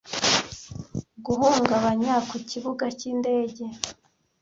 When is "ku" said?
2.29-2.35